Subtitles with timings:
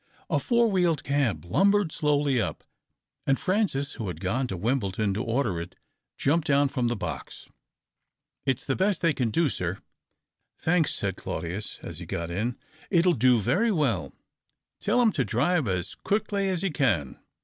[0.31, 2.63] A four wheeled cab lumbered slowly up,
[3.27, 5.75] and Francis, who had gone to Wimbledon to order it,
[6.17, 7.49] jumped down from the box."
[8.47, 9.77] It's the best they could do, sir."
[10.57, 12.57] "Thanks," said Claudius, as he got in."
[12.89, 14.11] It will do very well.
[14.79, 17.19] Tell him to drive as quickly as be can."